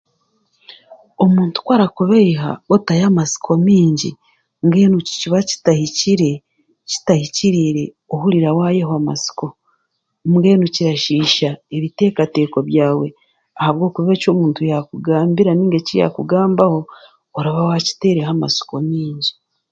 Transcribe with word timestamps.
Omuntu 1.23 1.57
ku 1.65 1.69
arakubaiha 1.75 2.49
otayo 2.75 3.03
amatsiko 3.11 3.51
maingi 3.65 4.11
mbenu 4.65 4.95
nikiba 4.99 5.39
kitahikire 5.49 6.31
kitahikiriire, 6.89 7.83
ohurira 8.13 8.49
waayewa 8.57 8.95
amatsiko, 8.99 9.47
mbwenu 10.29 10.65
kirasiisa 10.75 11.49
ebiteekateeko 11.75 12.57
byawe 12.69 13.07
ahabwokuba 13.59 14.13
omuntu 14.31 14.59
eki 14.61 14.69
yaakugambira 14.71 15.51
nari 15.53 15.77
eki 15.81 15.93
yaakugambaho 16.01 16.79
oraba 17.37 17.67
waayehwiremu 17.69 18.29
amatsiko 18.33 18.73
maingi. 18.87 19.31